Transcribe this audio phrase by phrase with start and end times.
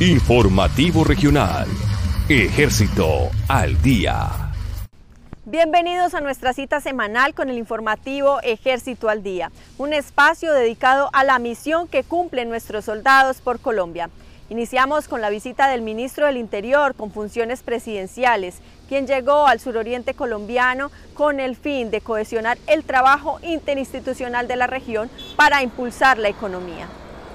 [0.00, 1.66] Informativo Regional.
[2.28, 4.52] Ejército al día.
[5.44, 11.24] Bienvenidos a nuestra cita semanal con el informativo Ejército al Día, un espacio dedicado a
[11.24, 14.08] la misión que cumplen nuestros soldados por Colombia.
[14.50, 18.58] Iniciamos con la visita del ministro del Interior con funciones presidenciales,
[18.88, 24.68] quien llegó al suroriente colombiano con el fin de cohesionar el trabajo interinstitucional de la
[24.68, 26.86] región para impulsar la economía.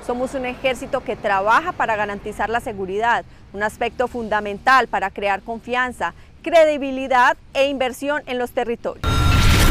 [0.05, 6.13] Somos un ejército que trabaja para garantizar la seguridad, un aspecto fundamental para crear confianza,
[6.41, 9.01] credibilidad e inversión en los territorios.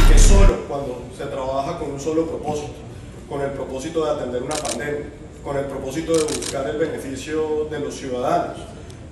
[0.09, 2.73] Que solo cuando se trabaja con un solo propósito,
[3.29, 5.11] con el propósito de atender una pandemia,
[5.45, 8.57] con el propósito de buscar el beneficio de los ciudadanos,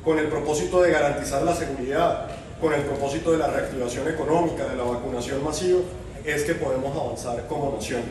[0.03, 2.29] con el propósito de garantizar la seguridad,
[2.63, 5.81] con el propósito de la reactivación económica, de la vacunación masiva,
[6.25, 8.03] es que podemos avanzar como nación.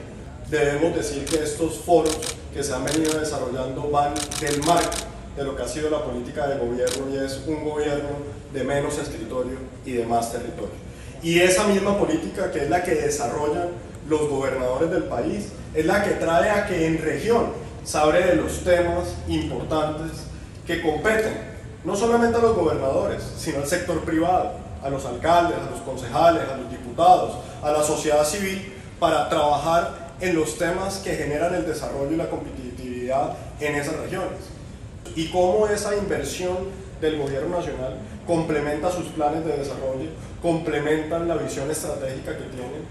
[0.49, 2.17] Debemos decir que estos foros
[2.51, 4.97] que se han venido desarrollando van del marco
[5.37, 8.09] de lo que ha sido la política de gobierno y es un gobierno
[8.51, 10.73] de menos escritorio y de más territorio.
[11.21, 13.67] Y esa misma política que es la que desarrollan
[14.07, 18.35] los gobernadores del país es la que trae a que en región se hable de
[18.35, 20.23] los temas importantes
[20.65, 25.69] que competen no solamente a los gobernadores, sino al sector privado, a los alcaldes, a
[25.69, 31.15] los concejales, a los diputados, a la sociedad civil, para trabajar en los temas que
[31.15, 34.39] generan el desarrollo y la competitividad en esas regiones.
[35.15, 36.57] Y cómo esa inversión
[37.01, 40.09] del gobierno nacional complementa sus planes de desarrollo,
[40.41, 42.83] complementan la visión estratégica que tienen,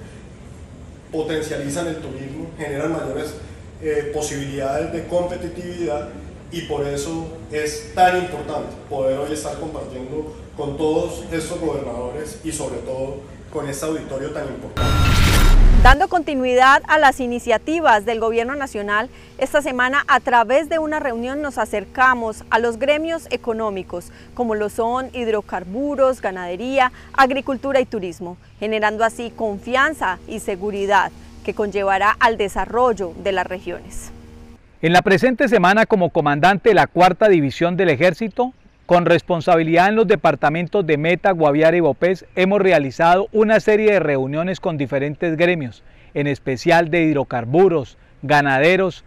[1.12, 3.35] potencializan el turismo, generan mayores
[3.81, 6.09] eh, posibilidades de competitividad
[6.51, 12.51] y por eso es tan importante poder hoy estar compartiendo con todos estos gobernadores y
[12.51, 13.19] sobre todo
[13.53, 15.38] con este auditorio tan importante.
[15.83, 21.41] Dando continuidad a las iniciativas del Gobierno Nacional, esta semana a través de una reunión
[21.41, 29.05] nos acercamos a los gremios económicos, como lo son hidrocarburos, ganadería, agricultura y turismo, generando
[29.05, 31.13] así confianza y seguridad
[31.45, 34.11] que conllevará al desarrollo de las regiones.
[34.83, 38.52] En la presente semana, como comandante de la Cuarta División del Ejército,
[38.89, 44.01] con responsabilidad en los departamentos de Meta, Guaviare y Bopés, hemos realizado una serie de
[44.01, 45.85] reuniones con diferentes gremios,
[46.15, 49.05] en especial de hidrocarburos, ganaderos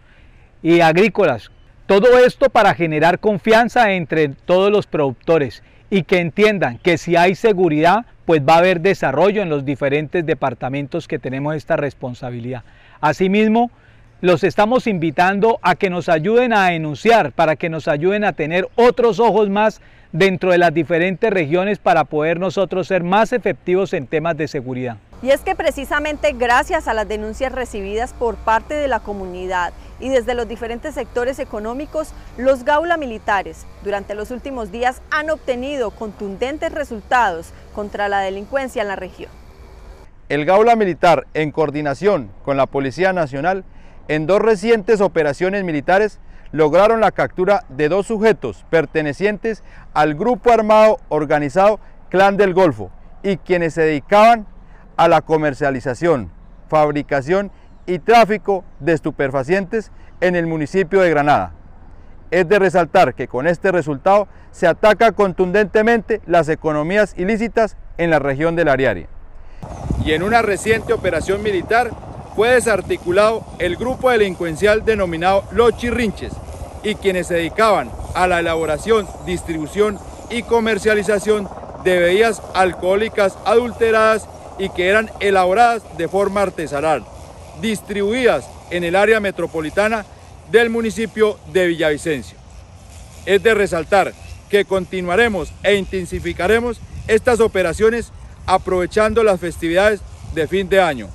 [0.62, 1.50] y agrícolas.
[1.86, 7.34] Todo esto para generar confianza entre todos los productores y que entiendan que si hay
[7.34, 12.62] seguridad, pues va a haber desarrollo en los diferentes departamentos que tenemos esta responsabilidad.
[13.00, 13.72] Asimismo,
[14.22, 18.68] los estamos invitando a que nos ayuden a denunciar, para que nos ayuden a tener
[18.76, 19.80] otros ojos más
[20.12, 24.96] dentro de las diferentes regiones para poder nosotros ser más efectivos en temas de seguridad.
[25.24, 30.08] Y es que precisamente gracias a las denuncias recibidas por parte de la comunidad y
[30.08, 36.72] desde los diferentes sectores económicos, los gaula militares durante los últimos días han obtenido contundentes
[36.72, 39.32] resultados contra la delincuencia en la región.
[40.28, 43.64] El gaula militar, en coordinación con la Policía Nacional,
[44.14, 49.62] en dos recientes operaciones militares lograron la captura de dos sujetos pertenecientes
[49.94, 51.80] al grupo armado organizado
[52.10, 52.90] Clan del Golfo
[53.22, 54.46] y quienes se dedicaban
[54.98, 56.30] a la comercialización,
[56.68, 57.50] fabricación
[57.86, 59.90] y tráfico de estupefacientes
[60.20, 61.54] en el municipio de Granada.
[62.30, 68.18] Es de resaltar que con este resultado se ataca contundentemente las economías ilícitas en la
[68.18, 69.06] región del Ariari.
[70.04, 76.32] Y en una reciente operación militar fue desarticulado el grupo delincuencial denominado Los Chirrinches
[76.82, 79.98] y quienes se dedicaban a la elaboración, distribución
[80.30, 81.48] y comercialización
[81.84, 84.28] de bebidas alcohólicas adulteradas
[84.58, 87.04] y que eran elaboradas de forma artesanal,
[87.60, 90.04] distribuidas en el área metropolitana
[90.50, 92.38] del municipio de Villavicencio.
[93.26, 94.12] Es de resaltar
[94.48, 98.12] que continuaremos e intensificaremos estas operaciones
[98.46, 100.00] aprovechando las festividades
[100.34, 101.08] de fin de año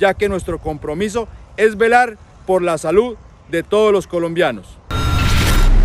[0.00, 2.16] ya que nuestro compromiso es velar
[2.46, 3.16] por la salud
[3.48, 4.78] de todos los colombianos.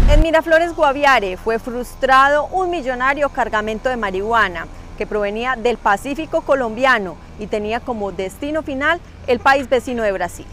[0.10, 4.68] En Miraflores Guaviare fue frustrado un millonario cargamento de marihuana
[4.98, 10.46] que provenía del Pacífico colombiano y tenía como destino final el país vecino de Brasil.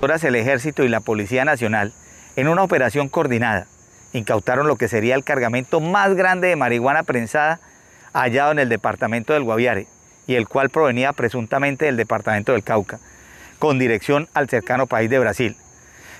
[0.00, 1.92] El ejército y la Policía Nacional,
[2.36, 3.66] en una operación coordinada,
[4.12, 7.60] incautaron lo que sería el cargamento más grande de marihuana prensada
[8.12, 9.86] hallado en el departamento del Guaviare,
[10.28, 13.00] y el cual provenía presuntamente del departamento del Cauca,
[13.58, 15.56] con dirección al cercano país de Brasil.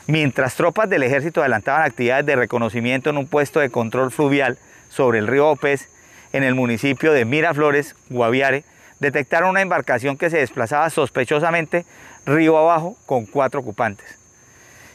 [0.08, 4.58] Mientras tropas del ejército adelantaban actividades de reconocimiento en un puesto de control fluvial
[4.88, 5.90] sobre el río Opez,
[6.32, 8.64] en el municipio de Miraflores, Guaviare,
[8.99, 11.84] detectaron una embarcación que se desplazaba sospechosamente
[12.25, 14.19] río abajo con cuatro ocupantes.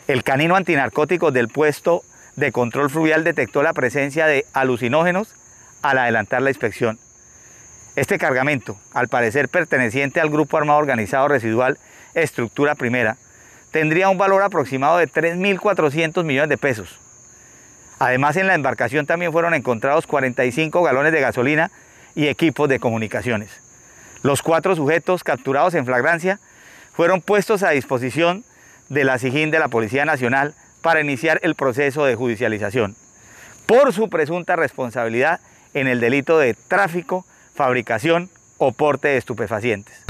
[0.07, 2.01] El canino antinarcótico del puesto
[2.35, 5.35] de control fluvial detectó la presencia de alucinógenos
[5.83, 6.97] al adelantar la inspección.
[7.95, 11.77] Este cargamento, al parecer perteneciente al Grupo Armado Organizado Residual
[12.15, 13.17] Estructura Primera,
[13.71, 16.99] tendría un valor aproximado de 3.400 millones de pesos.
[17.99, 21.71] Además, en la embarcación también fueron encontrados 45 galones de gasolina
[22.15, 23.49] y equipos de comunicaciones.
[24.23, 26.39] Los cuatro sujetos capturados en flagrancia
[26.93, 28.43] fueron puestos a disposición
[28.89, 32.95] de la SIGIN de la Policía Nacional para iniciar el proceso de judicialización
[33.65, 35.39] por su presunta responsabilidad
[35.73, 40.03] en el delito de tráfico, fabricación o porte de estupefacientes.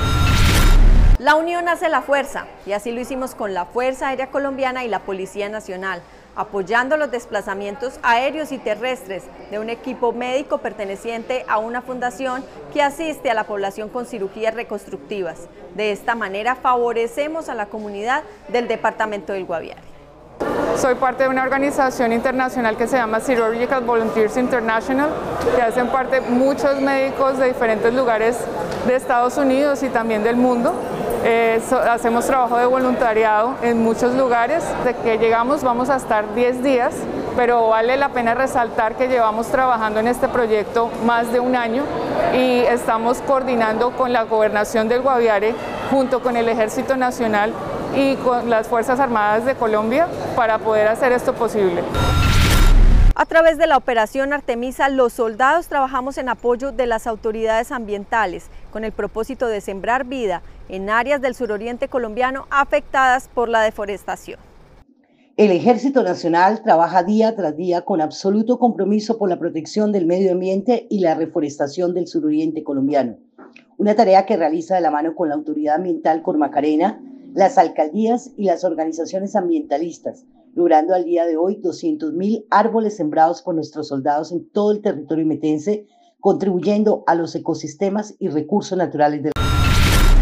[1.20, 4.90] La unión hace la fuerza y así lo hicimos con la Fuerza Aérea Colombiana y
[4.90, 6.02] la Policía Nacional,
[6.36, 12.44] apoyando los desplazamientos aéreos y terrestres de un equipo médico perteneciente a una fundación
[12.74, 15.48] que asiste a la población con cirugías reconstructivas.
[15.76, 19.93] De esta manera favorecemos a la comunidad del departamento del Guaviare.
[20.78, 25.10] Soy parte de una organización internacional que se llama Chirurgical Volunteers International,
[25.56, 28.38] que hacen parte muchos médicos de diferentes lugares
[28.88, 30.74] de Estados Unidos y también del mundo.
[31.24, 34.64] Eh, hacemos trabajo de voluntariado en muchos lugares.
[34.84, 36.94] De que llegamos vamos a estar 10 días,
[37.38, 41.84] pero vale la pena resaltar que llevamos trabajando en este proyecto más de un año
[42.34, 45.54] y estamos coordinando con la gobernación del Guaviare
[45.92, 47.54] junto con el Ejército Nacional
[47.96, 51.84] y con las Fuerzas Armadas de Colombia para poder hacer esto posible.
[53.16, 58.50] A través de la operación Artemisa, los soldados trabajamos en apoyo de las autoridades ambientales
[58.72, 64.40] con el propósito de sembrar vida en áreas del suroriente colombiano afectadas por la deforestación.
[65.38, 70.32] El Ejército Nacional trabaja día tras día con absoluto compromiso por la protección del medio
[70.32, 73.18] ambiente y la reforestación del suroriente colombiano.
[73.78, 77.02] Una tarea que realiza de la mano con la Autoridad Ambiental Cormacarena,
[77.34, 83.56] las alcaldías y las organizaciones ambientalistas, logrando al día de hoy 200.000 árboles sembrados por
[83.56, 85.88] nuestros soldados en todo el territorio metense,
[86.20, 89.34] contribuyendo a los ecosistemas y recursos naturales del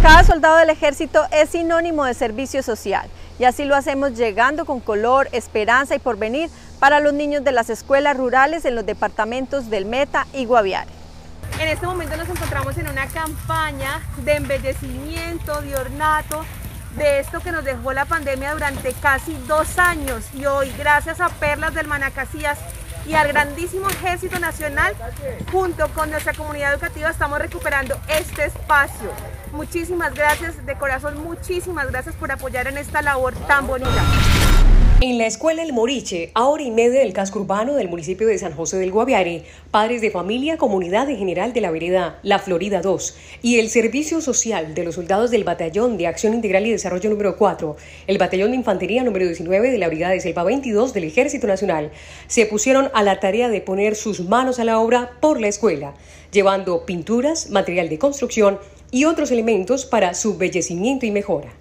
[0.01, 4.79] cada soldado del ejército es sinónimo de servicio social y así lo hacemos llegando con
[4.79, 6.49] color, esperanza y porvenir
[6.79, 10.89] para los niños de las escuelas rurales en los departamentos del Meta y Guaviare.
[11.59, 16.43] En este momento nos encontramos en una campaña de embellecimiento, de ornato,
[16.95, 21.29] de esto que nos dejó la pandemia durante casi dos años y hoy gracias a
[21.29, 22.59] Perlas del Manacasías
[23.05, 24.93] y al grandísimo Ejército Nacional,
[25.51, 29.11] junto con nuestra comunidad educativa, estamos recuperando este espacio.
[29.53, 34.03] Muchísimas gracias, de corazón, muchísimas gracias por apoyar en esta labor tan bonita.
[35.03, 38.37] En la escuela El Moriche, a hora y media del casco urbano del municipio de
[38.37, 42.83] San José del Guaviare, padres de familia, comunidad en general de la vereda La Florida
[42.83, 47.09] 2 y el servicio social de los soldados del Batallón de Acción Integral y Desarrollo
[47.09, 51.05] número 4, el Batallón de Infantería número 19 de la Brigada de Selva 22 del
[51.05, 51.89] Ejército Nacional,
[52.27, 55.95] se pusieron a la tarea de poner sus manos a la obra por la escuela,
[56.31, 58.59] llevando pinturas, material de construcción
[58.91, 61.60] y otros elementos para su embellecimiento y mejora.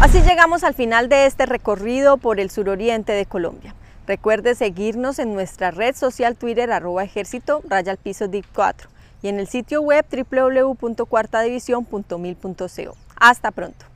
[0.00, 3.74] Así llegamos al final de este recorrido por el suroriente de Colombia.
[4.06, 8.88] Recuerde seguirnos en nuestra red social Twitter arroba ejército raya al piso DIP 4
[9.22, 12.96] y en el sitio web www.cuartadivisión.mil.co.
[13.18, 13.86] Hasta pronto.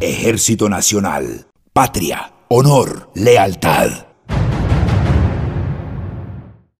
[0.00, 1.46] Ejército Nacional.
[1.72, 3.69] Patria, honor, lealtad.